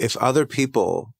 [0.00, 1.14] if other people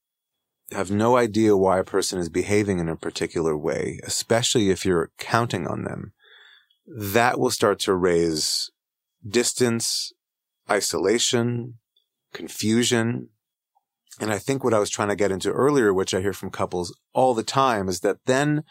[0.72, 5.10] have no idea why a person is behaving in a particular way, especially if you're
[5.18, 6.12] counting on them,
[6.86, 8.71] that will start to raise
[9.27, 10.12] distance,
[10.71, 11.74] isolation,
[12.32, 13.29] confusion.
[14.19, 16.50] And I think what I was trying to get into earlier, which I hear from
[16.50, 18.62] couples all the time, is that then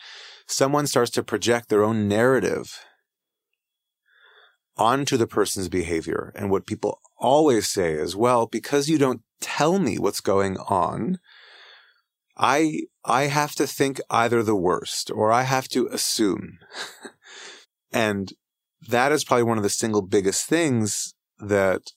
[0.47, 2.79] someone starts to project their own narrative
[4.75, 6.33] onto the person's behavior.
[6.35, 11.19] And what people always say is, well, because you don't tell me what's going on,
[12.37, 16.59] I, I have to think either the worst or I have to assume.
[17.91, 18.31] and
[18.87, 21.91] that is probably one of the single biggest things that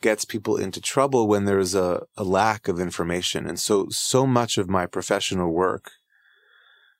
[0.00, 3.46] gets people into trouble when there's a, a lack of information.
[3.46, 5.90] And so, so much of my professional work,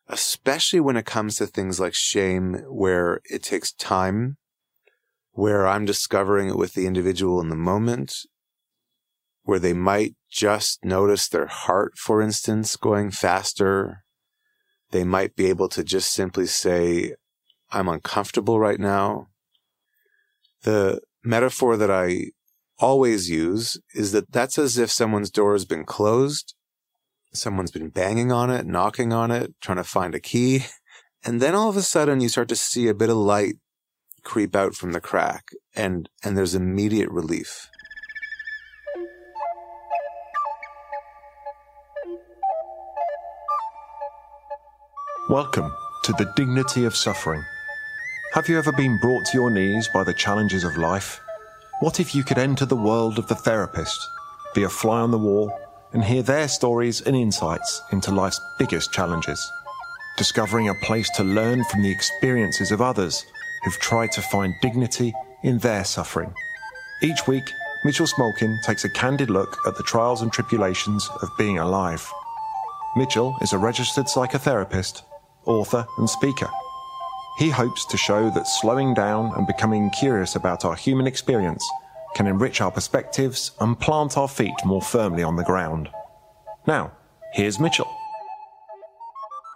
[0.08, 4.36] especially when it comes to things like shame, where it takes time,
[5.32, 8.14] where I'm discovering it with the individual in the moment,
[9.48, 14.04] where they might just notice their heart, for instance, going faster.
[14.90, 17.14] They might be able to just simply say,
[17.70, 19.28] I'm uncomfortable right now.
[20.64, 22.32] The metaphor that I
[22.78, 26.54] always use is that that's as if someone's door has been closed.
[27.32, 30.66] Someone's been banging on it, knocking on it, trying to find a key.
[31.24, 33.56] And then all of a sudden you start to see a bit of light
[34.22, 37.68] creep out from the crack and, and there's immediate relief.
[45.28, 45.70] Welcome
[46.04, 47.44] to the dignity of suffering.
[48.32, 51.20] Have you ever been brought to your knees by the challenges of life?
[51.80, 54.08] What if you could enter the world of the therapist,
[54.54, 55.52] be a fly on the wall,
[55.92, 59.38] and hear their stories and insights into life's biggest challenges?
[60.16, 63.22] Discovering a place to learn from the experiences of others
[63.64, 66.32] who've tried to find dignity in their suffering.
[67.02, 67.52] Each week,
[67.84, 72.10] Mitchell Smolkin takes a candid look at the trials and tribulations of being alive.
[72.96, 75.02] Mitchell is a registered psychotherapist
[75.48, 76.48] author, and speaker.
[77.38, 81.68] He hopes to show that slowing down and becoming curious about our human experience
[82.14, 85.88] can enrich our perspectives and plant our feet more firmly on the ground.
[86.66, 86.92] Now,
[87.32, 87.90] here's Mitchell.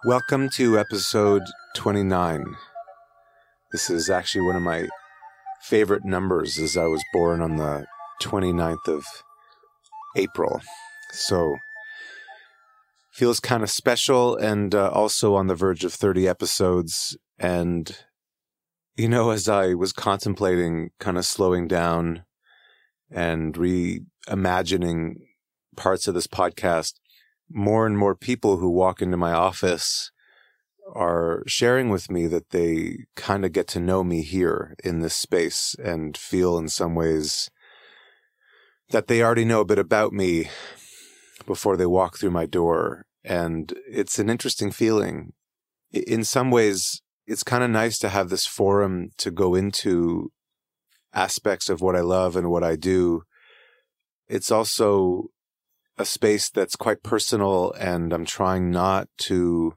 [0.06, 1.42] Welcome to episode
[1.76, 2.44] 29.
[3.70, 4.88] This is actually one of my
[5.62, 7.86] favorite numbers as I was born on the
[8.22, 9.04] 29th of
[10.16, 10.60] April.
[11.12, 11.56] So
[13.12, 17.16] feels kind of special and uh, also on the verge of 30 episodes.
[17.38, 17.96] And,
[18.96, 22.24] you know, as I was contemplating kind of slowing down
[23.10, 25.16] and reimagining
[25.76, 26.94] parts of this podcast,
[27.50, 30.10] more and more people who walk into my office
[30.94, 35.14] are sharing with me that they kind of get to know me here in this
[35.14, 37.50] space and feel in some ways
[38.90, 40.48] that they already know a bit about me
[41.46, 43.06] before they walk through my door.
[43.24, 45.32] And it's an interesting feeling.
[45.92, 50.32] In some ways, it's kind of nice to have this forum to go into
[51.14, 53.22] aspects of what I love and what I do.
[54.28, 55.26] It's also
[55.98, 59.74] a space that's quite personal, and I'm trying not to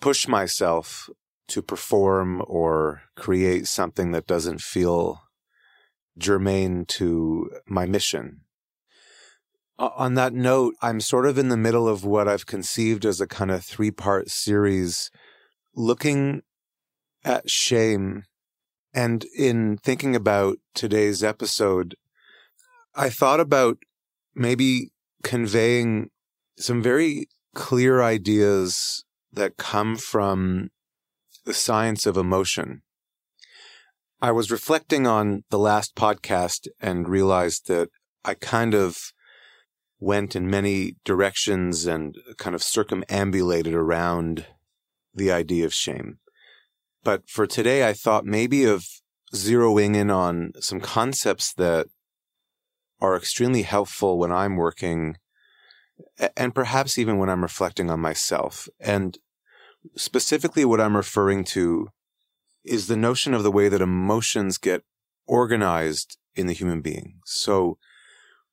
[0.00, 1.10] push myself
[1.48, 5.20] to perform or create something that doesn't feel
[6.16, 8.42] germane to my mission
[9.82, 13.20] Uh, on that note, I'm sort of in the middle of what I've conceived as
[13.20, 15.10] a kind of three part series
[15.74, 16.42] looking
[17.24, 18.22] at shame.
[18.94, 21.96] And in thinking about today's episode,
[22.94, 23.78] I thought about
[24.36, 24.92] maybe
[25.24, 26.10] conveying
[26.56, 30.70] some very clear ideas that come from
[31.44, 32.82] the science of emotion.
[34.20, 37.88] I was reflecting on the last podcast and realized that
[38.24, 39.12] I kind of
[40.02, 44.44] went in many directions and kind of circumambulated around
[45.14, 46.18] the idea of shame.
[47.04, 48.84] But for today, I thought maybe of
[49.32, 51.86] zeroing in on some concepts that
[53.00, 55.18] are extremely helpful when I'm working
[56.36, 58.68] and perhaps even when I'm reflecting on myself.
[58.80, 59.16] And
[59.94, 61.90] specifically, what I'm referring to
[62.64, 64.82] is the notion of the way that emotions get
[65.28, 67.20] organized in the human being.
[67.24, 67.78] So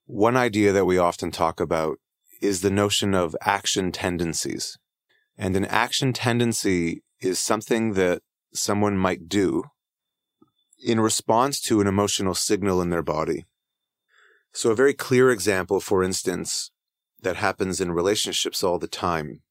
[0.09, 1.99] one idea that we often talk about
[2.41, 4.75] is the notion of action tendencies.
[5.37, 9.65] And an action tendency is something that someone might do
[10.83, 13.45] in response to an emotional signal in their body.
[14.51, 16.71] So a very clear example, for instance,
[17.21, 19.41] that happens in relationships all the time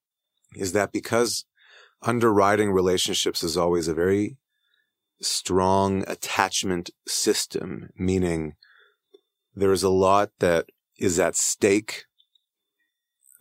[0.56, 1.44] is that because
[2.02, 4.38] underwriting relationships is always a very
[5.22, 8.56] strong attachment system, meaning
[9.58, 10.66] there is a lot that
[10.98, 12.04] is at stake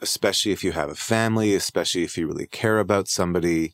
[0.01, 3.73] especially if you have a family, especially if you really care about somebody,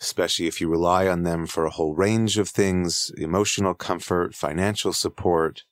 [0.00, 4.92] especially if you rely on them for a whole range of things, emotional comfort, financial
[4.92, 5.62] support,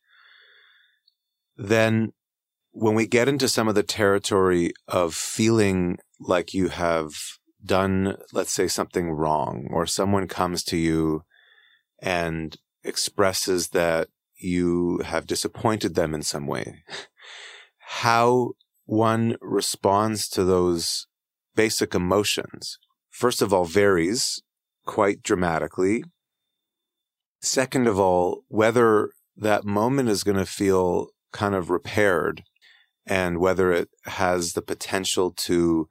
[1.57, 2.13] then
[2.71, 7.13] when we get into some of the territory of feeling like you have
[7.65, 11.23] done, let's say, something wrong, or someone comes to you
[12.01, 14.09] and expresses that
[14.43, 16.83] you have disappointed them in some way,
[17.79, 18.53] how
[18.85, 21.07] one responds to those
[21.55, 22.79] basic emotions,
[23.11, 24.43] first of all, varies
[24.87, 26.05] quite dramatically.
[27.41, 32.43] Second of all, whether that moment is going to feel kind of repaired
[33.07, 35.89] and whether it has the potential to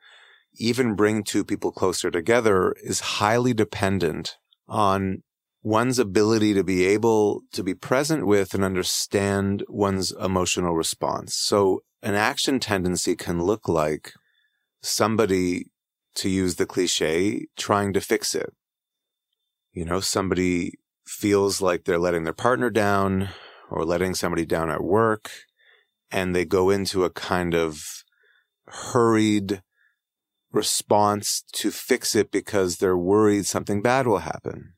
[0.56, 4.38] even bring two people closer together is highly dependent
[4.68, 5.24] on
[5.63, 11.36] one's ability to be able to be present with and understand one's emotional response.
[11.36, 14.13] So an action tendency can look like
[14.81, 15.68] somebody,
[16.16, 18.54] to use the cliche, trying to fix it.
[19.72, 20.74] You know, somebody
[21.06, 23.30] feels like they're letting their partner down
[23.69, 25.30] or letting somebody down at work
[26.12, 28.04] and they go into a kind of
[28.68, 29.62] hurried
[30.52, 34.74] response to fix it because they're worried something bad will happen.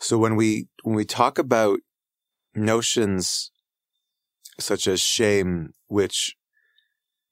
[0.00, 1.80] So when we, when we talk about
[2.54, 3.50] notions
[4.58, 6.36] such as shame, which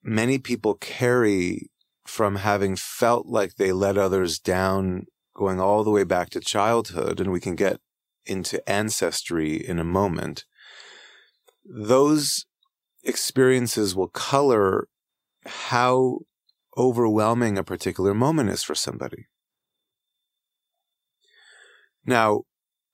[0.03, 1.69] many people carry
[2.05, 5.05] from having felt like they let others down
[5.35, 7.79] going all the way back to childhood, and we can get
[8.25, 10.45] into ancestry in a moment.
[11.63, 12.45] Those
[13.03, 14.87] experiences will color
[15.45, 16.19] how
[16.77, 19.27] overwhelming a particular moment is for somebody.
[22.05, 22.43] Now,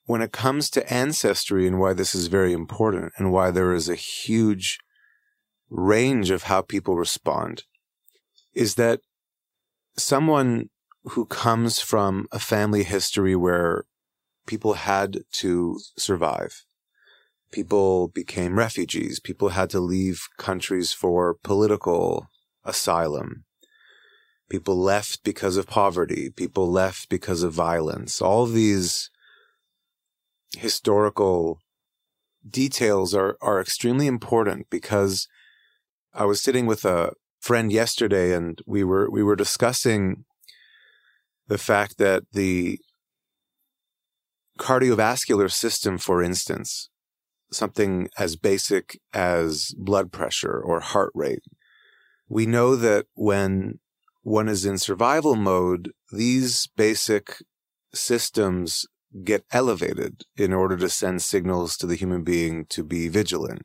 [0.05, 3.89] when it comes to ancestry and why this is very important and why there is
[3.89, 4.79] a huge
[5.69, 7.63] range of how people respond,
[8.53, 9.01] is that
[9.97, 10.69] someone
[11.09, 13.85] who comes from a family history where
[14.45, 16.63] people had to survive,
[17.51, 22.27] people became refugees, people had to leave countries for political
[22.63, 23.43] asylum,
[24.49, 29.09] people left because of poverty, people left because of violence, all these
[30.57, 31.59] historical
[32.47, 35.27] details are, are extremely important because
[36.13, 40.25] I was sitting with a friend yesterday and we were, we were discussing
[41.47, 42.80] the fact that the
[44.57, 46.89] cardiovascular system, for instance,
[47.51, 51.44] something as basic as blood pressure or heart rate.
[52.27, 53.80] We know that when
[54.24, 57.44] one is in survival mode, these basic
[57.94, 58.86] systems
[59.23, 63.63] get elevated in order to send signals to the human being to be vigilant.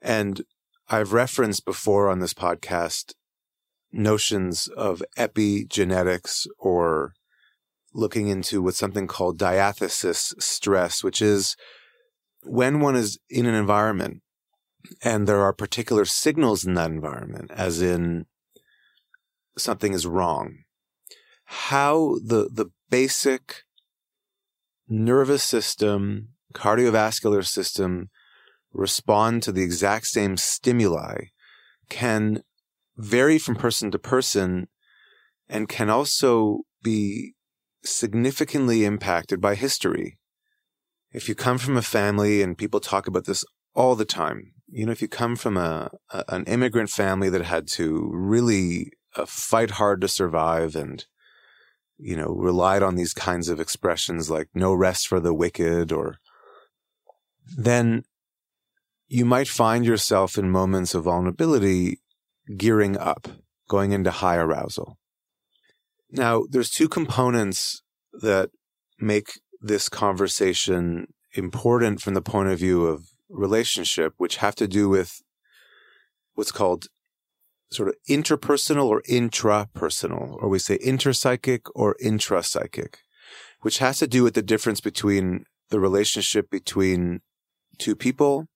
[0.00, 0.42] And
[0.88, 3.14] I've referenced before on this podcast
[3.92, 7.14] notions of epigenetics or
[7.92, 11.56] looking into what's something called diathesis stress, which is
[12.42, 14.22] when one is in an environment
[15.02, 18.26] and there are particular signals in that environment, as in
[19.56, 20.58] something is wrong,
[21.44, 23.64] how the, the basic
[24.88, 28.10] nervous system, cardiovascular system
[28.72, 31.16] respond to the exact same stimuli
[31.88, 32.42] can
[32.96, 34.68] vary from person to person
[35.48, 37.34] and can also be
[37.84, 40.18] significantly impacted by history.
[41.12, 44.84] If you come from a family and people talk about this all the time, you
[44.84, 49.24] know, if you come from a, a an immigrant family that had to really uh,
[49.24, 51.06] fight hard to survive and
[51.98, 56.18] you know, relied on these kinds of expressions like no rest for the wicked or
[57.56, 58.04] then
[59.08, 62.00] you might find yourself in moments of vulnerability
[62.56, 63.28] gearing up,
[63.68, 64.98] going into high arousal.
[66.10, 68.50] Now, there's two components that
[68.98, 74.88] make this conversation important from the point of view of relationship, which have to do
[74.88, 75.22] with
[76.34, 76.86] what's called
[77.70, 82.96] sort of interpersonal or intrapersonal, or we say interpsychic or intrapsychic,
[83.60, 87.20] which has to do with the difference between the relationship between
[87.78, 88.46] two people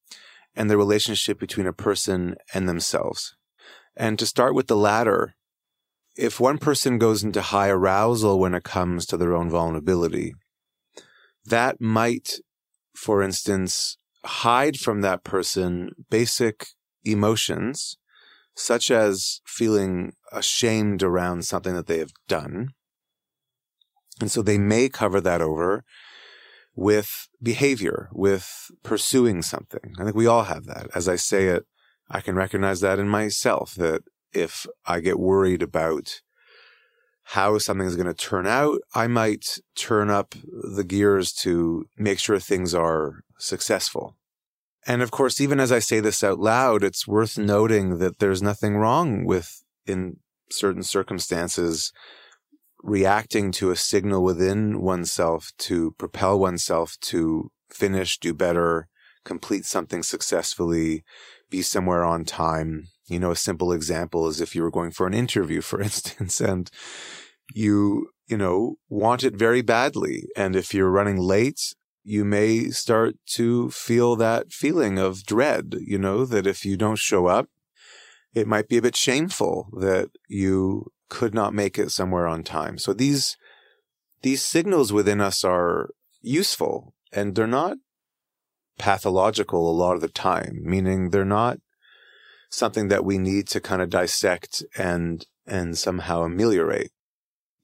[0.55, 3.35] and the relationship between a person and themselves.
[3.97, 5.35] And to start with the latter,
[6.17, 10.35] if one person goes into high arousal when it comes to their own vulnerability,
[11.45, 12.39] that might,
[12.95, 16.67] for instance, hide from that person basic
[17.05, 17.97] emotions
[18.55, 22.71] such as feeling ashamed around something that they have done.
[24.21, 25.85] And so they may cover that over
[26.75, 29.95] with behavior, with pursuing something.
[29.99, 30.89] I think we all have that.
[30.95, 31.65] As I say it,
[32.11, 36.21] I can recognize that in myself that if I get worried about
[37.25, 40.35] how something is going to turn out, I might turn up
[40.77, 44.17] the gears to make sure things are successful.
[44.87, 48.43] And of course, even as I say this out loud, it's worth noting that there's
[48.43, 50.17] nothing wrong with, in
[50.51, 51.93] certain circumstances,
[52.83, 58.89] reacting to a signal within oneself to propel oneself to finish, do better,
[59.25, 61.05] complete something successfully,
[61.49, 62.89] be somewhere on time.
[63.07, 66.41] You know, a simple example is if you were going for an interview, for instance,
[66.41, 66.69] and
[67.55, 70.25] you, you know, want it very badly.
[70.37, 71.75] And if you're running late,
[72.05, 76.99] you may start to feel that feeling of dread, you know, that if you don't
[76.99, 77.49] show up,
[78.35, 82.79] it might be a bit shameful that you could not make it somewhere on time.
[82.79, 83.37] So these,
[84.23, 85.91] these signals within us are
[86.21, 87.77] useful and they're not
[88.79, 91.59] pathological a lot of the time, meaning they're not
[92.49, 96.91] something that we need to kind of dissect and, and somehow ameliorate.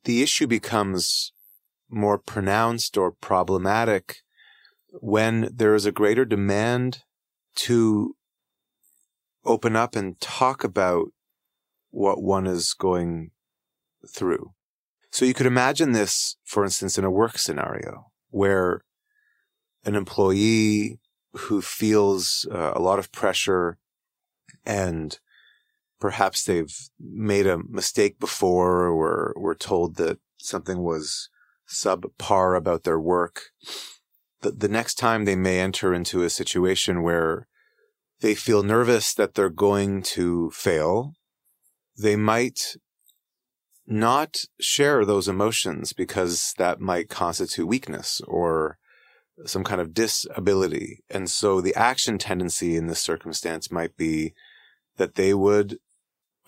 [0.05, 1.33] The issue becomes
[1.91, 4.19] more pronounced or problematic
[4.91, 7.03] when there is a greater demand
[7.55, 8.17] to
[9.45, 11.09] open up and talk about
[11.91, 13.31] what one is going
[14.07, 14.53] through.
[15.11, 18.83] So you could imagine this, for instance, in a work scenario where
[19.85, 21.01] an employee
[21.33, 23.79] who feels uh, a lot of pressure
[24.65, 25.19] and
[25.99, 31.31] perhaps they've made a mistake before or were told that something was
[31.69, 33.43] subpar about their work
[34.41, 37.47] the, the next time they may enter into a situation where
[38.21, 41.13] they feel nervous that they're going to fail,
[41.97, 42.77] they might
[43.87, 48.79] not share those emotions because that might constitute weakness or
[49.47, 51.03] some kind of disability.
[51.09, 54.35] And so the action tendency in this circumstance might be
[54.97, 55.79] that they would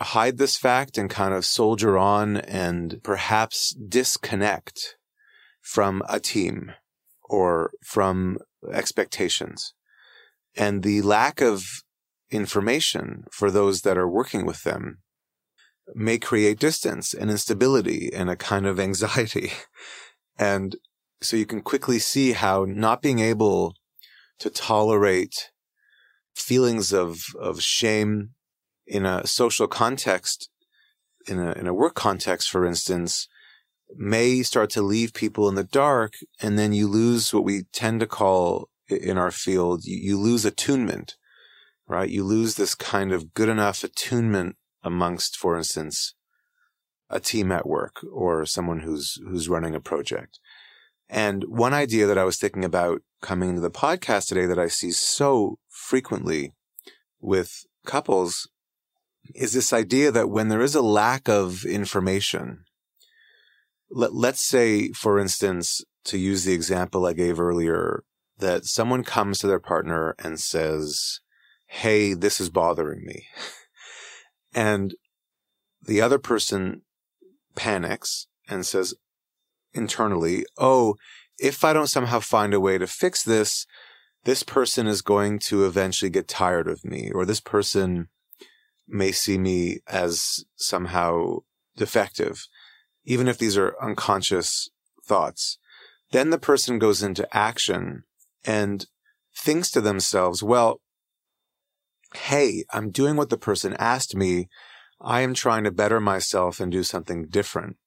[0.00, 4.96] hide this fact and kind of soldier on and perhaps disconnect
[5.60, 6.72] from a team
[7.30, 8.38] or from
[8.72, 9.72] expectations.
[10.56, 11.64] And the lack of
[12.28, 14.98] information for those that are working with them
[15.94, 19.52] may create distance and instability and a kind of anxiety.
[20.38, 20.76] And
[21.20, 23.74] so you can quickly see how not being able
[24.38, 25.50] to tolerate
[26.34, 28.30] feelings of, of shame
[28.86, 30.48] in a social context,
[31.28, 33.28] in a, in a work context, for instance,
[33.96, 36.14] may start to leave people in the dark.
[36.40, 40.44] And then you lose what we tend to call in our field, you, you lose
[40.44, 41.16] attunement,
[41.86, 42.08] right?
[42.08, 46.14] You lose this kind of good enough attunement amongst, for instance,
[47.08, 50.40] a team at work or someone who's, who's running a project.
[51.08, 54.68] And one idea that I was thinking about coming into the podcast today that I
[54.68, 56.52] see so frequently
[57.20, 58.48] with couples
[59.34, 62.64] is this idea that when there is a lack of information,
[63.90, 68.04] let, let's say, for instance, to use the example I gave earlier,
[68.38, 71.20] that someone comes to their partner and says,
[71.66, 73.26] Hey, this is bothering me.
[74.54, 74.94] and
[75.82, 76.82] the other person
[77.54, 78.94] panics and says
[79.72, 80.96] internally, Oh,
[81.38, 83.66] if I don't somehow find a way to fix this,
[84.24, 88.08] this person is going to eventually get tired of me, or this person
[88.86, 91.38] may see me as somehow
[91.76, 92.46] defective
[93.10, 94.70] even if these are unconscious
[95.04, 95.58] thoughts,
[96.12, 98.04] then the person goes into action
[98.44, 98.86] and
[99.36, 100.80] thinks to themselves, well,
[102.14, 104.48] hey, I'm doing what the person asked me.
[105.00, 107.78] I am trying to better myself and do something different.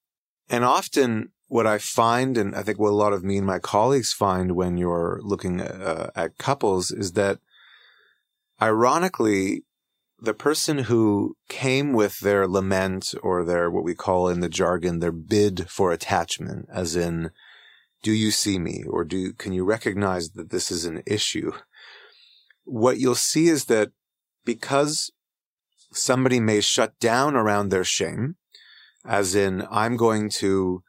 [0.50, 3.60] And often what I find, and I think what a lot of me and my
[3.60, 7.39] colleagues find when you're looking uh, at couples is that
[8.62, 9.63] ironically,
[10.24, 15.00] the person who came with their lament or their, what we call in the jargon,
[15.00, 17.30] their bid for attachment, as in,
[18.01, 18.86] do you see me?
[18.89, 21.51] Or do, can you recognize that this is an issue?
[22.63, 23.92] What you'll see is that
[24.46, 25.12] because
[25.92, 28.38] somebody may shut down around their shame,
[29.06, 30.84] as in, I'm going to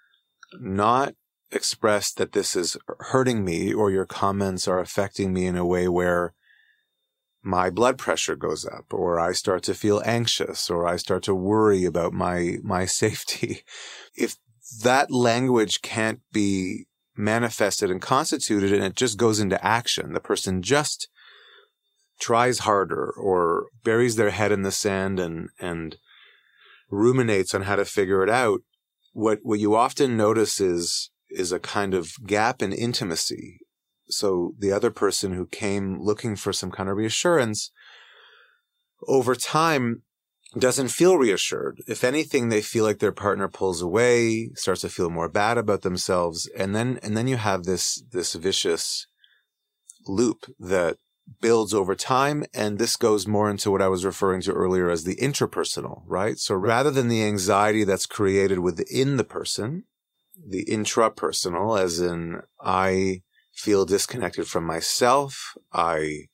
[0.60, 1.14] not
[1.50, 5.88] express that this is hurting me or your comments are affecting me in a way
[5.88, 6.34] where
[7.44, 11.34] my blood pressure goes up or I start to feel anxious or I start to
[11.34, 13.62] worry about my, my safety.
[14.16, 14.36] If
[14.82, 16.86] that language can't be
[17.16, 21.08] manifested and constituted and it just goes into action, the person just
[22.18, 25.96] tries harder or buries their head in the sand and, and
[26.90, 28.60] ruminates on how to figure it out.
[29.12, 33.60] What, what you often notice is, is a kind of gap in intimacy
[34.08, 37.70] so the other person who came looking for some kind of reassurance
[39.06, 40.02] over time
[40.58, 41.82] doesn't feel reassured.
[41.87, 45.82] If anything, they feel like their partner pulls away, starts to feel more bad about
[45.82, 46.49] themselves.
[46.56, 49.06] And then, and then you have this, this vicious
[50.06, 50.99] loop that
[51.40, 52.44] builds over time.
[52.54, 56.38] And this goes more into what I was referring to earlier as the interpersonal, right?
[56.38, 59.84] So rather than the anxiety that's created within the person,
[60.37, 63.23] the intrapersonal, as in I
[63.54, 65.56] feel disconnected from myself.
[65.73, 66.26] I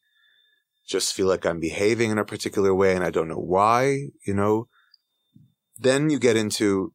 [0.86, 4.34] just feel like I'm behaving in a particular way and I don't know why, you
[4.34, 4.68] know.
[5.78, 6.92] Then you get into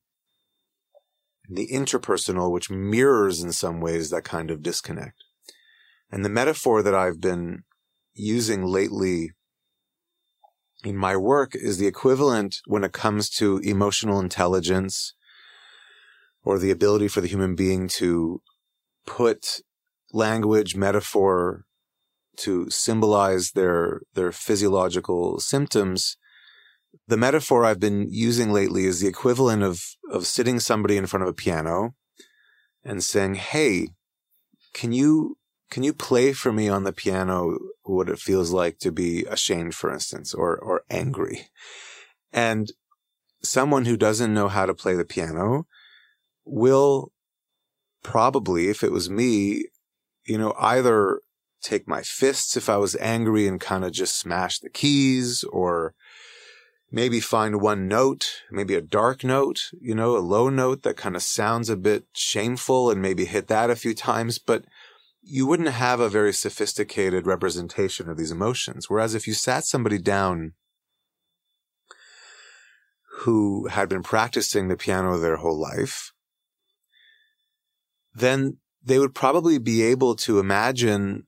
[1.49, 5.23] the interpersonal, which mirrors in some ways that kind of disconnect.
[6.11, 7.63] And the metaphor that I've been
[8.13, 9.31] using lately
[10.83, 15.13] in my work is the equivalent when it comes to emotional intelligence
[16.43, 18.41] or the ability for the human being to
[19.05, 19.61] put
[20.15, 21.65] language, metaphor
[22.37, 26.17] to symbolize their, their physiological symptoms.
[27.07, 31.23] The metaphor I've been using lately is the equivalent of, of sitting somebody in front
[31.23, 31.93] of a piano
[32.83, 33.89] and saying, Hey,
[34.73, 35.37] can you,
[35.69, 39.75] can you play for me on the piano what it feels like to be ashamed,
[39.75, 41.49] for instance, or, or angry?
[42.31, 42.71] And
[43.41, 45.67] someone who doesn't know how to play the piano
[46.45, 47.11] will
[48.03, 49.65] probably, if it was me,
[50.25, 51.21] you know, either
[51.61, 55.93] take my fists if I was angry and kind of just smash the keys or
[56.91, 61.15] maybe find one note, maybe a dark note, you know, a low note that kind
[61.15, 64.65] of sounds a bit shameful and maybe hit that a few times, but
[65.21, 68.89] you wouldn't have a very sophisticated representation of these emotions.
[68.89, 70.53] Whereas if you sat somebody down
[73.19, 76.11] who had been practicing the piano their whole life,
[78.13, 81.25] then they would probably be able to imagine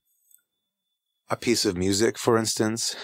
[1.29, 2.95] a piece of music, for instance,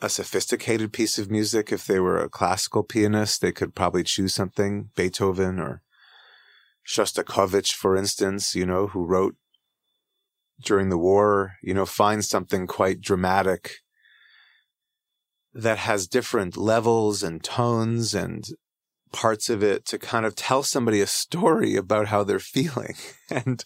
[0.00, 1.72] a sophisticated piece of music.
[1.72, 5.82] If they were a classical pianist, they could probably choose something, Beethoven or
[6.86, 9.34] Shostakovich, for instance, you know, who wrote
[10.62, 13.78] during the war, you know, find something quite dramatic
[15.52, 18.44] that has different levels and tones and
[19.14, 22.94] parts of it to kind of tell somebody a story about how they're feeling.
[23.30, 23.64] And,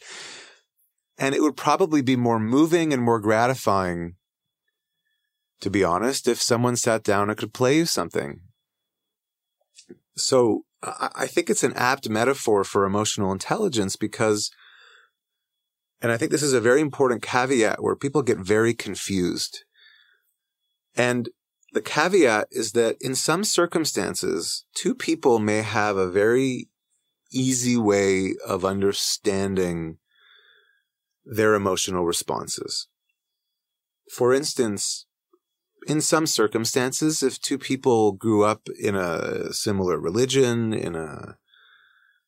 [1.19, 4.15] and it would probably be more moving and more gratifying,
[5.61, 8.41] to be honest, if someone sat down and could play you something.
[10.17, 14.51] So I think it's an apt metaphor for emotional intelligence because,
[16.01, 19.65] and I think this is a very important caveat where people get very confused.
[20.95, 21.29] And
[21.73, 26.69] the caveat is that in some circumstances, two people may have a very
[27.31, 29.99] easy way of understanding
[31.25, 32.89] their emotional responses.
[34.11, 35.07] For instance,
[35.87, 41.37] in some circumstances, if two people grew up in a similar religion, in a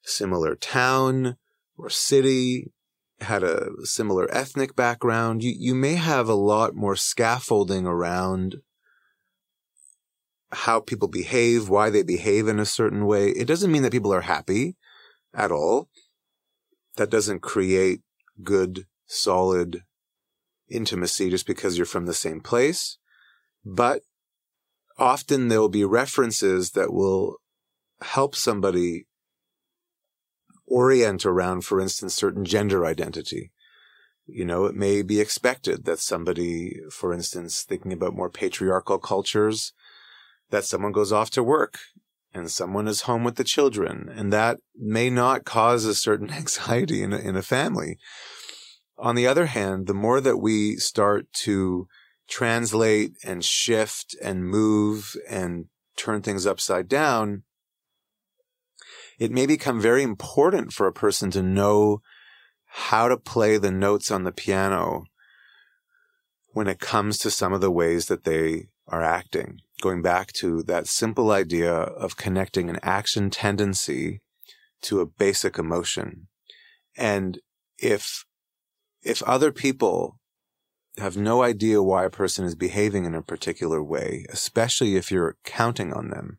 [0.02, 1.36] similar town
[1.76, 2.72] or city,
[3.20, 8.56] had a similar ethnic background, you, you may have a lot more scaffolding around
[10.52, 13.28] how people behave, why they behave in a certain way.
[13.30, 14.76] It doesn't mean that people are happy
[15.34, 15.88] at all.
[16.96, 18.00] That doesn't create
[18.42, 19.84] good, solid
[20.68, 22.98] intimacy just because you're from the same place.
[23.64, 24.02] But
[24.98, 27.36] often there will be references that will
[28.00, 29.06] help somebody
[30.66, 33.52] orient around, for instance, certain gender identity.
[34.26, 39.72] You know, it may be expected that somebody, for instance, thinking about more patriarchal cultures,
[40.50, 41.78] that someone goes off to work
[42.32, 47.02] and someone is home with the children, and that may not cause a certain anxiety
[47.02, 47.98] in a, in a family.
[48.98, 51.88] On the other hand, the more that we start to
[52.28, 57.42] translate and shift and move and turn things upside down,
[59.18, 62.00] it may become very important for a person to know
[62.66, 65.04] how to play the notes on the piano
[66.52, 70.62] when it comes to some of the ways that they are acting going back to
[70.64, 74.20] that simple idea of connecting an action tendency
[74.82, 76.28] to a basic emotion.
[76.96, 77.40] And
[77.78, 78.24] if,
[79.02, 80.18] if other people
[80.98, 85.36] have no idea why a person is behaving in a particular way, especially if you're
[85.44, 86.38] counting on them,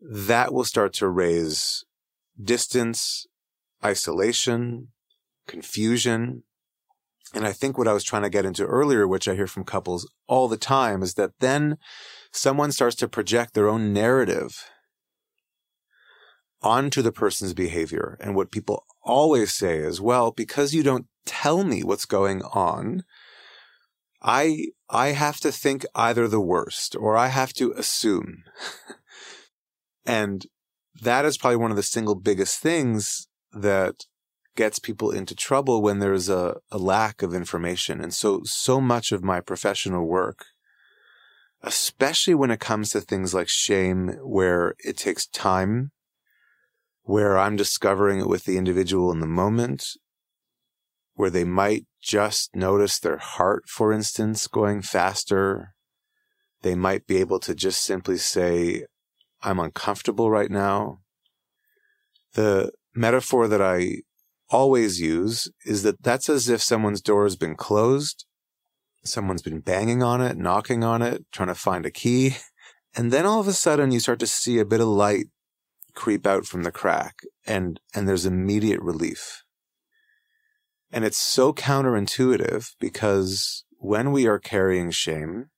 [0.00, 1.84] that will start to raise
[2.42, 3.26] distance,
[3.84, 4.88] isolation,
[5.46, 6.44] confusion.
[7.34, 9.64] And I think what I was trying to get into earlier, which I hear from
[9.64, 11.78] couples all the time, is that then
[12.32, 14.70] someone starts to project their own narrative
[16.62, 18.16] onto the person's behavior.
[18.20, 23.04] And what people always say is, well, because you don't tell me what's going on,
[24.20, 28.42] I, I have to think either the worst or I have to assume.
[30.06, 30.46] and
[31.00, 34.04] that is probably one of the single biggest things that
[34.56, 38.00] gets people into trouble when there's a, a lack of information.
[38.00, 40.46] And so, so much of my professional work,
[41.62, 45.90] especially when it comes to things like shame, where it takes time,
[47.02, 49.84] where I'm discovering it with the individual in the moment,
[51.14, 55.74] where they might just notice their heart, for instance, going faster.
[56.62, 58.84] They might be able to just simply say,
[59.42, 61.00] I'm uncomfortable right now.
[62.34, 64.02] The metaphor that I
[64.50, 68.24] always use is that that's as if someone's door has been closed.
[69.08, 72.36] Someone's been banging on it, knocking on it, trying to find a key.
[72.94, 75.26] And then all of a sudden you start to see a bit of light
[75.94, 79.44] creep out from the crack and, and there's immediate relief.
[80.90, 85.50] And it's so counterintuitive because when we are carrying shame,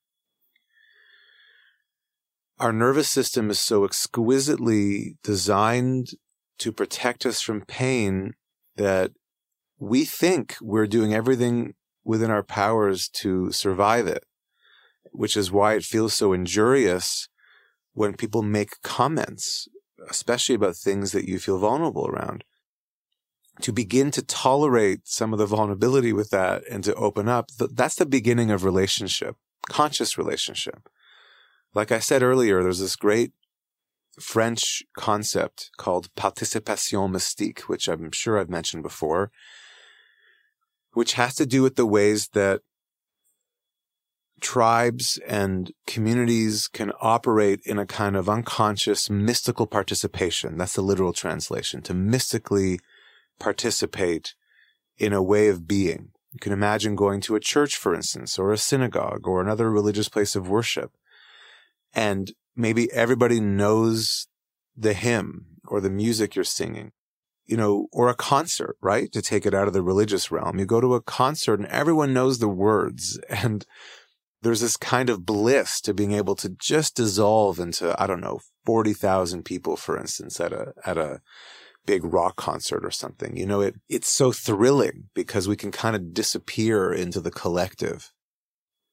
[2.59, 6.09] our nervous system is so exquisitely designed
[6.59, 8.33] to protect us from pain
[8.75, 9.11] that
[9.79, 14.25] we think we're doing everything within our powers to survive it,
[15.11, 17.29] which is why it feels so injurious
[17.93, 19.67] when people make comments,
[20.09, 22.43] especially about things that you feel vulnerable around.
[23.61, 27.95] To begin to tolerate some of the vulnerability with that and to open up, that's
[27.95, 29.35] the beginning of relationship,
[29.67, 30.89] conscious relationship.
[31.73, 33.33] Like I said earlier, there's this great
[34.19, 39.31] French concept called participation mystique, which I'm sure I've mentioned before,
[40.93, 42.61] which has to do with the ways that
[44.39, 50.57] tribes and communities can operate in a kind of unconscious mystical participation.
[50.57, 52.79] That's the literal translation to mystically
[53.39, 54.33] participate
[54.97, 56.09] in a way of being.
[56.31, 60.09] You can imagine going to a church, for instance, or a synagogue or another religious
[60.09, 60.91] place of worship
[61.93, 64.27] and maybe everybody knows
[64.75, 66.91] the hymn or the music you're singing,
[67.45, 69.11] you know, or a concert, right?
[69.11, 70.59] To take it out of the religious realm.
[70.59, 73.65] You go to a concert and everyone knows the words and
[74.41, 78.39] there's this kind of bliss to being able to just dissolve into, I don't know,
[78.65, 81.21] 40,000 people, for instance, at a, at a
[81.85, 83.37] big rock concert or something.
[83.37, 88.11] You know, it, it's so thrilling because we can kind of disappear into the collective.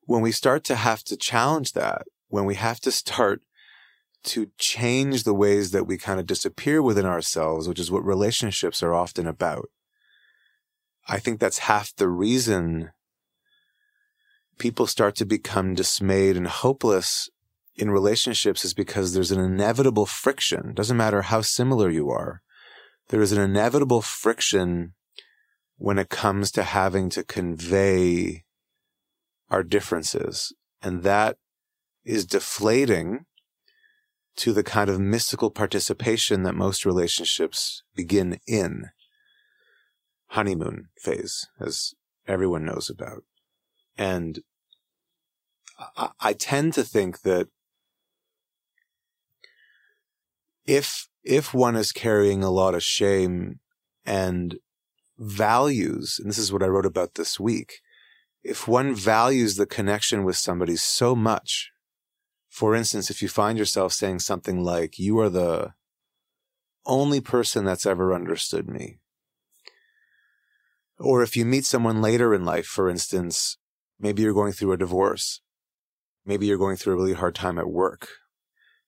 [0.04, 3.40] When we start to have to challenge that, when we have to start
[4.24, 8.82] to change the ways that we kind of disappear within ourselves, which is what relationships
[8.82, 9.68] are often about.
[11.08, 12.90] I think that's half the reason
[14.58, 17.30] people start to become dismayed and hopeless
[17.76, 20.74] in relationships is because there's an inevitable friction.
[20.74, 22.42] Doesn't matter how similar you are.
[23.08, 24.94] There is an inevitable friction
[25.76, 28.44] when it comes to having to convey
[29.48, 30.52] our differences.
[30.82, 31.36] And that
[32.04, 33.26] is deflating
[34.38, 38.90] to the kind of mystical participation that most relationships begin in.
[40.28, 41.94] Honeymoon phase, as
[42.26, 43.24] everyone knows about.
[43.96, 44.40] And
[45.96, 47.48] I, I tend to think that
[50.66, 53.58] if, if one is carrying a lot of shame
[54.04, 54.58] and
[55.18, 57.80] values, and this is what I wrote about this week,
[58.44, 61.70] if one values the connection with somebody so much
[62.58, 65.74] for instance, if you find yourself saying something like, you are the
[66.86, 68.98] only person that's ever understood me.
[70.98, 73.58] Or if you meet someone later in life, for instance,
[74.00, 75.40] maybe you're going through a divorce.
[76.26, 78.08] Maybe you're going through a really hard time at work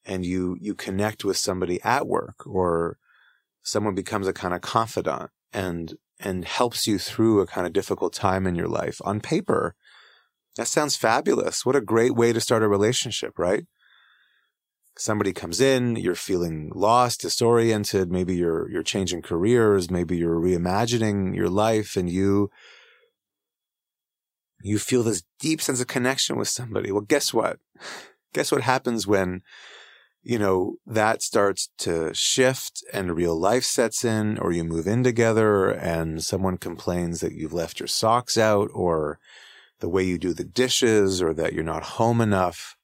[0.04, 2.98] and you, you connect with somebody at work or
[3.62, 8.14] someone becomes a kind of confidant and, and helps you through a kind of difficult
[8.14, 9.00] time in your life.
[9.04, 9.76] On paper,
[10.56, 11.64] that sounds fabulous.
[11.64, 13.64] What a great way to start a relationship, right?
[14.96, 21.34] Somebody comes in, you're feeling lost, disoriented, maybe you're you're changing careers, maybe you're reimagining
[21.34, 22.50] your life and you
[24.62, 26.92] you feel this deep sense of connection with somebody.
[26.92, 27.58] Well, guess what?
[28.34, 29.42] Guess what happens when
[30.22, 35.02] you know, that starts to shift and real life sets in, or you move in
[35.02, 39.18] together and someone complains that you've left your socks out, or
[39.80, 42.76] the way you do the dishes or that you're not home enough.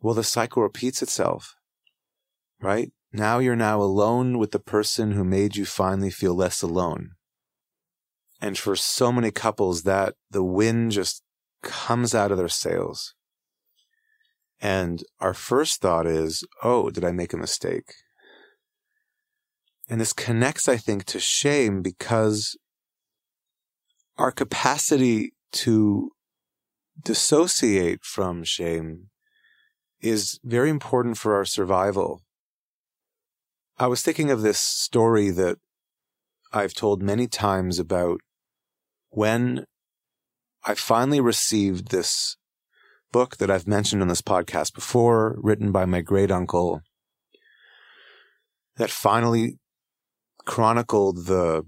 [0.00, 1.54] Well, the cycle repeats itself,
[2.60, 2.90] right?
[3.12, 7.12] Now you're now alone with the person who made you finally feel less alone.
[8.40, 11.22] And for so many couples that the wind just
[11.62, 13.14] comes out of their sails.
[14.60, 17.94] And our first thought is, oh, did I make a mistake?
[19.88, 22.56] And this connects, I think, to shame because
[24.16, 26.10] our capacity to
[27.02, 29.08] dissociate from shame
[30.00, 32.22] is very important for our survival.
[33.78, 35.58] I was thinking of this story that
[36.52, 38.20] I've told many times about
[39.10, 39.64] when
[40.64, 42.36] I finally received this
[43.12, 46.82] book that I've mentioned on this podcast before, written by my great uncle,
[48.76, 49.58] that finally
[50.44, 51.64] chronicled the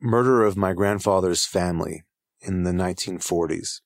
[0.00, 2.04] murder of my grandfather's family
[2.42, 3.80] in the 1940s.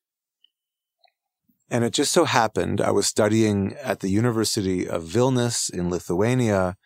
[1.69, 6.77] And it just so happened I was studying at the University of Vilnius in Lithuania.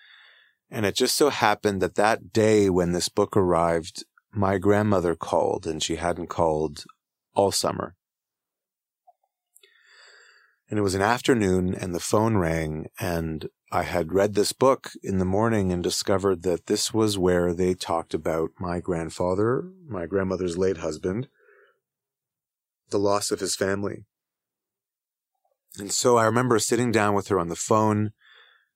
[0.72, 5.68] And it just so happened that that day when this book arrived, my grandmother called
[5.68, 6.86] and she hadn't called
[7.34, 7.96] all summer.
[10.70, 14.92] And it was an afternoon and the phone rang and I had read this book
[15.04, 20.08] in the morning and discovered that this was where they talked about my grandfather, my
[20.08, 21.28] grandmother's late husband,
[22.89, 24.06] the loss of his family.
[25.78, 28.12] And so I remember sitting down with her on the phone.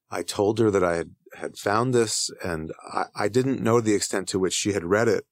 [0.09, 3.95] I told her that I had, had found this and I, I didn't know the
[3.95, 5.25] extent to which she had read it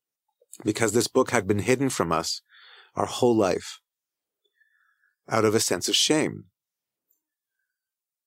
[0.63, 2.41] because this book had been hidden from us
[2.95, 3.79] our whole life
[5.29, 6.45] out of a sense of shame.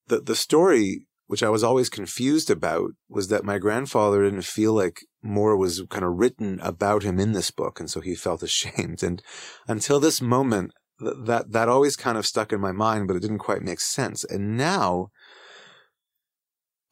[0.06, 4.72] The, the story, which I was always confused about, was that my grandfather didn't feel
[4.72, 7.80] like more was kind of written about him in this book.
[7.80, 9.02] And so he felt ashamed.
[9.02, 9.22] And
[9.66, 13.38] until this moment, that that always kind of stuck in my mind, but it didn't
[13.38, 14.24] quite make sense.
[14.24, 15.10] And now,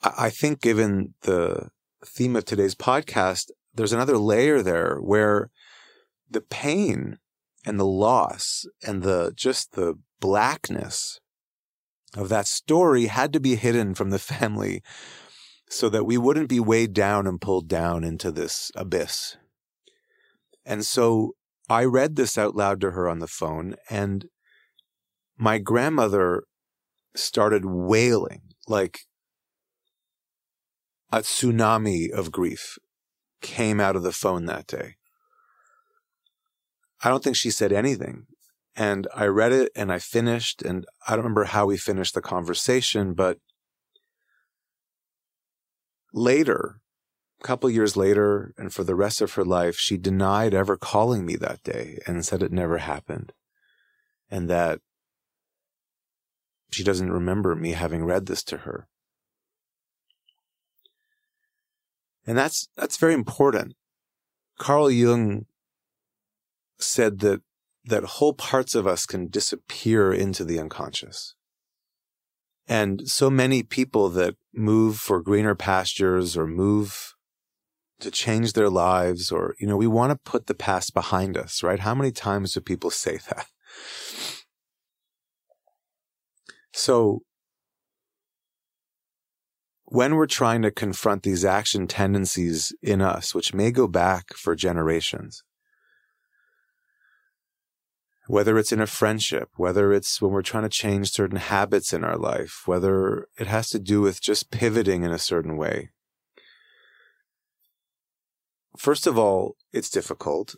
[0.03, 1.69] I think, given the
[2.05, 5.51] theme of today's podcast, there's another layer there where
[6.29, 7.19] the pain
[7.65, 11.21] and the loss and the just the blackness
[12.17, 14.83] of that story had to be hidden from the family
[15.73, 19.39] so that we wouldn't be weighed down and pulled down into this abyss.
[20.67, 21.33] And so
[21.67, 24.27] I read this out loud to her on the phone, and
[25.39, 26.43] my grandmother
[27.17, 29.01] started wailing like
[31.11, 32.77] a tsunami of grief
[33.41, 34.97] came out of the phone that day.
[37.03, 38.27] I don't think she said anything.
[38.77, 42.21] And I read it and I finished, and I don't remember how we finished the
[42.21, 43.39] conversation, but
[46.13, 46.81] later,
[47.41, 51.27] a couple years later, and for the rest of her life, she denied ever calling
[51.27, 53.33] me that day and said it never happened.
[54.31, 54.81] And that
[56.71, 58.89] she doesn't remember me having read this to her.
[62.27, 63.75] And that's, that's very important.
[64.59, 65.47] Carl Jung
[66.79, 67.43] said that,
[67.85, 71.35] that whole parts of us can disappear into the unconscious.
[72.69, 77.15] And so many people that move for greener pastures or move
[78.01, 81.63] to change their lives or, you know, we want to put the past behind us,
[81.63, 81.81] right?
[81.81, 83.47] How many times do people say that?
[86.73, 87.23] So
[89.85, 94.55] when we're trying to confront these action tendencies in us, which may go back for
[94.57, 95.43] generations,
[98.33, 102.03] whether it's in a friendship, whether it's when we're trying to change certain habits in
[102.03, 105.91] our life, whether it has to do with just pivoting in a certain way,
[108.79, 110.55] first of all, it's difficult.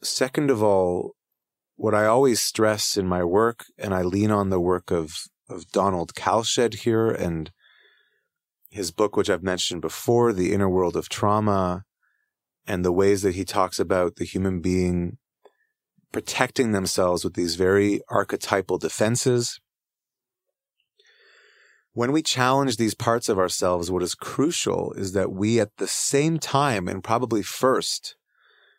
[0.00, 1.16] Second of all,
[1.74, 5.72] what I always stress in my work, and I lean on the work of, of
[5.72, 7.50] Donald Kalsched here and
[8.70, 11.82] his book, which I've mentioned before, The Inner World of Trauma,
[12.64, 15.18] and the ways that he talks about the human being
[16.12, 19.60] protecting themselves with these very archetypal defenses
[21.98, 25.88] when we challenge these parts of ourselves, what is crucial is that we at the
[25.88, 28.14] same time, and probably first,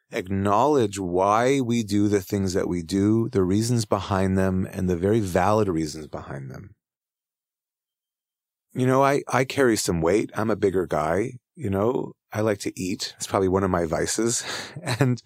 [0.09, 4.95] acknowledge why we do the things that we do, the reasons behind them, and the
[4.95, 6.75] very valid reasons behind them.
[8.71, 10.31] You know, I, I carry some weight.
[10.33, 11.33] I'm a bigger guy.
[11.55, 13.15] You know, I like to eat.
[13.17, 14.45] It's probably one of my vices.
[14.81, 15.21] and,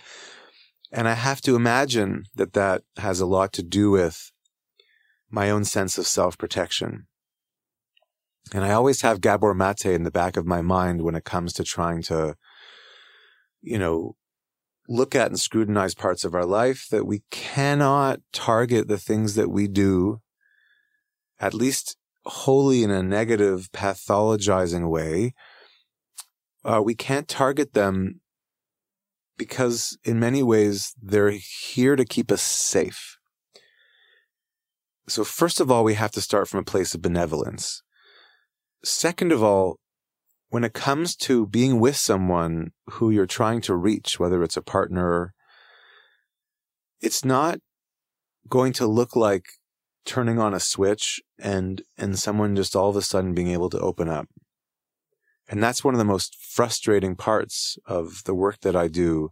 [0.93, 4.31] and I have to imagine that that has a lot to do with
[5.29, 7.07] my own sense of self protection
[8.51, 11.53] and I always have Gabor Mate in the back of my mind when it comes
[11.53, 12.35] to trying to,
[13.61, 14.15] you know,
[14.89, 19.49] look at and scrutinize parts of our life that we cannot target the things that
[19.49, 20.19] we do,
[21.39, 25.33] at least wholly in a negative, pathologizing way.
[26.65, 28.19] Uh, we can't target them
[29.37, 33.17] because in many ways they're here to keep us safe.
[35.07, 37.83] So first of all, we have to start from a place of benevolence.
[38.83, 39.79] Second of all,
[40.49, 44.61] when it comes to being with someone who you're trying to reach, whether it's a
[44.61, 45.33] partner,
[47.01, 47.57] it's not
[48.47, 49.45] going to look like
[50.05, 53.79] turning on a switch and and someone just all of a sudden being able to
[53.79, 54.27] open up.
[55.47, 59.31] And that's one of the most frustrating parts of the work that I do,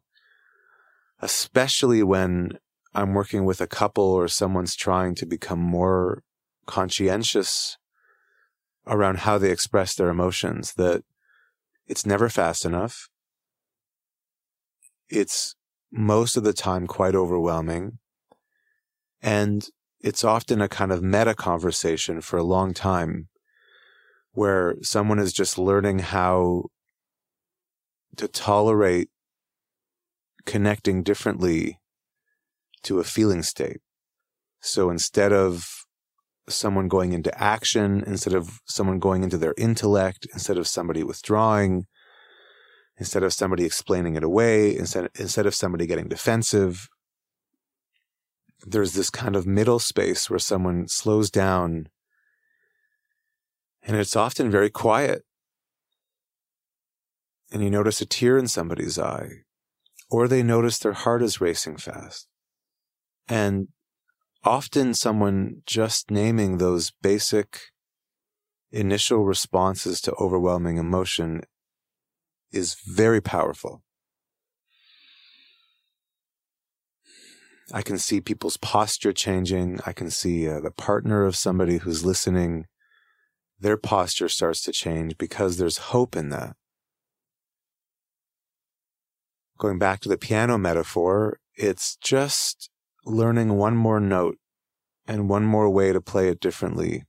[1.22, 2.58] especially when
[2.94, 6.24] I'm working with a couple or someone's trying to become more
[6.66, 7.78] conscientious
[8.86, 11.04] around how they express their emotions, that
[11.88, 13.10] it's never fast enough.
[15.10, 15.56] It's
[15.92, 18.00] most of the time quite overwhelming.
[19.22, 19.68] And
[20.00, 23.28] it's often a kind of meta conversation for a long time
[24.34, 26.66] where someone is just learning how
[28.18, 29.10] to tolerate
[30.46, 31.80] connecting differently
[32.84, 33.80] to a feeling state.
[34.60, 35.86] So instead of
[36.50, 41.86] someone going into action, instead of someone going into their intellect, instead of somebody withdrawing,
[42.98, 46.88] instead of somebody explaining it away, instead, instead of somebody getting defensive,
[48.66, 51.88] there's this kind of middle space where someone slows down
[53.84, 55.24] and it's often very quiet.
[57.52, 59.44] And you notice a tear in somebody's eye,
[60.10, 62.28] or they notice their heart is racing fast.
[63.28, 63.70] And
[64.44, 67.60] often someone just naming those basic
[68.72, 71.42] initial responses to overwhelming emotion
[72.52, 73.84] is very powerful.
[77.74, 79.80] I can see people's posture changing.
[79.86, 82.66] I can see uh, the partner of somebody who's listening,
[83.62, 86.56] their posture starts to change because there's hope in that.
[89.58, 92.72] Going back to the piano metaphor, it's just
[93.06, 94.38] learning one more note
[95.08, 97.04] and one more way to play it differently.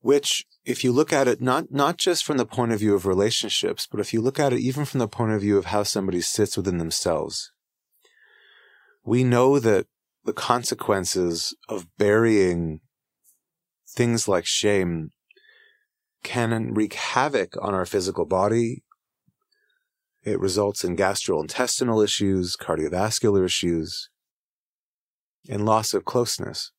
[0.00, 3.06] Which, if you look at it not, not just from the point of view of
[3.06, 5.84] relationships, but if you look at it even from the point of view of how
[5.84, 7.52] somebody sits within themselves,
[9.04, 9.86] we know that
[10.24, 12.80] the consequences of burying
[13.92, 15.10] things like shame
[16.22, 18.84] can wreak havoc on our physical body.
[20.22, 24.08] It results in gastrointestinal issues, cardiovascular issues,
[25.48, 26.70] and loss of closeness.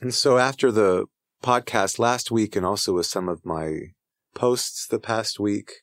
[0.00, 1.06] And so after the
[1.42, 3.92] podcast last week and also with some of my
[4.34, 5.82] posts the past week,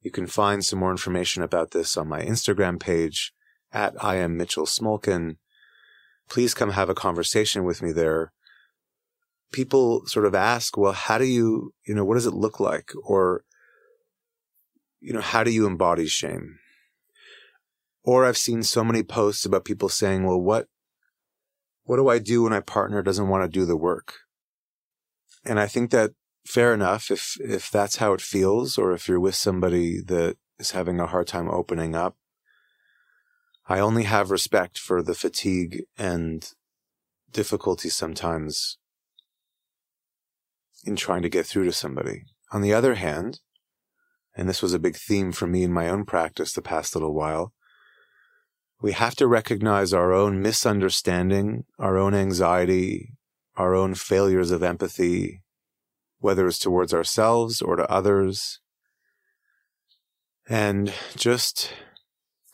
[0.00, 3.32] you can find some more information about this on my Instagram page
[3.72, 5.38] at I am Mitchell Smolkin.
[6.28, 8.32] Please come have a conversation with me there.
[9.52, 12.90] People sort of ask, well, how do you, you know, what does it look like?
[13.04, 13.44] Or,
[15.00, 16.58] you know, how do you embody shame?
[18.02, 20.66] Or I've seen so many posts about people saying, well, what,
[21.84, 24.14] what do I do when my partner doesn't want to do the work?
[25.44, 26.12] And I think that
[26.44, 30.72] fair enough if, if that's how it feels, or if you're with somebody that is
[30.72, 32.16] having a hard time opening up,
[33.68, 36.48] I only have respect for the fatigue and
[37.32, 38.78] difficulty sometimes
[40.86, 42.24] in trying to get through to somebody.
[42.52, 43.40] On the other hand,
[44.36, 47.14] and this was a big theme for me in my own practice the past little
[47.14, 47.52] while,
[48.80, 53.14] we have to recognize our own misunderstanding, our own anxiety,
[53.56, 55.42] our own failures of empathy,
[56.18, 58.60] whether it's towards ourselves or to others,
[60.48, 61.72] and just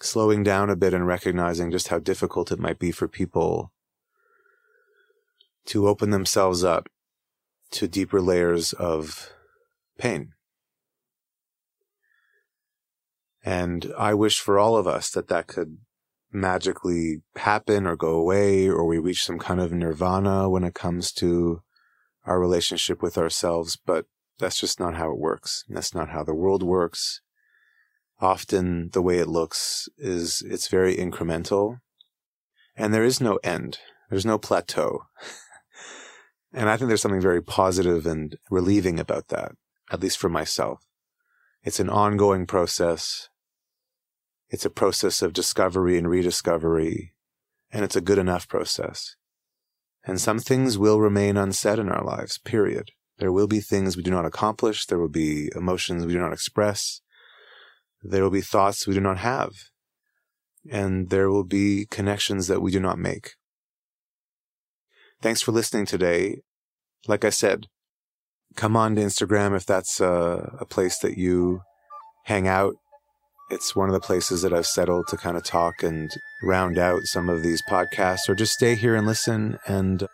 [0.01, 3.73] slowing down a bit and recognizing just how difficult it might be for people
[5.65, 6.89] to open themselves up
[7.73, 9.33] to deeper layers of
[9.99, 10.33] pain.
[13.45, 15.79] And I wish for all of us that that could
[16.31, 21.13] magically happen or go away, or we reach some kind of nirvana when it comes
[21.13, 21.63] to
[22.25, 23.77] our relationship with ourselves.
[23.77, 24.07] But
[24.39, 25.65] that's just not how it works.
[25.69, 27.21] That's not how the world works
[28.23, 31.81] often the way it looks is it's very incremental
[32.77, 33.79] and there is no end.
[34.09, 35.03] There's no plateau.
[36.53, 39.53] and I think there's something very positive and relieving about that,
[39.91, 40.85] at least for myself.
[41.63, 43.29] It's an ongoing process.
[44.49, 47.15] It's a process of discovery and rediscovery,
[47.71, 49.17] and it's a good enough process.
[50.05, 52.91] And some things will remain unsaid in our lives, period.
[53.19, 54.87] There will be things we do not accomplish.
[54.87, 57.01] There will be emotions we do not express.
[58.03, 59.53] There will be thoughts we do not have.
[60.71, 63.35] And there will be connections that we do not make.
[65.23, 66.41] Thanks for listening today.
[67.07, 67.69] Like I said,
[68.57, 71.61] come on to Instagram if that's a, a place that you
[72.25, 72.75] hang out.
[73.49, 76.11] It's one of the places that I've settled to kind of talk and
[76.43, 80.09] round out some of these podcasts, or just stay here and listen and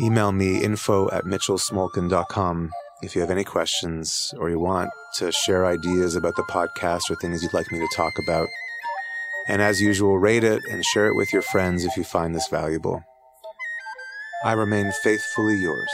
[0.00, 2.70] email me info at mitchellsmolkin.com
[3.02, 7.16] if you have any questions or you want to share ideas about the podcast or
[7.16, 8.48] things you'd like me to talk about,
[9.48, 12.48] And as usual, rate it and share it with your friends if you find this
[12.48, 13.02] valuable.
[14.44, 15.90] I remain faithfully yours.